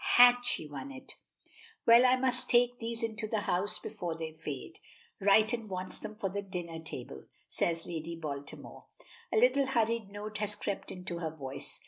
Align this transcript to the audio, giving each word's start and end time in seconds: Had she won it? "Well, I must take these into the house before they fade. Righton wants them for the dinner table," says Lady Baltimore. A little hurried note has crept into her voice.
Had 0.17 0.43
she 0.43 0.65
won 0.67 0.91
it? 0.91 1.13
"Well, 1.85 2.07
I 2.07 2.15
must 2.15 2.49
take 2.49 2.79
these 2.79 3.03
into 3.03 3.27
the 3.27 3.41
house 3.41 3.77
before 3.77 4.17
they 4.17 4.31
fade. 4.31 4.79
Righton 5.21 5.69
wants 5.69 5.99
them 5.99 6.15
for 6.15 6.27
the 6.31 6.41
dinner 6.41 6.79
table," 6.83 7.25
says 7.47 7.85
Lady 7.85 8.15
Baltimore. 8.15 8.87
A 9.31 9.37
little 9.37 9.67
hurried 9.67 10.09
note 10.09 10.39
has 10.39 10.55
crept 10.55 10.89
into 10.89 11.19
her 11.19 11.29
voice. 11.29 11.79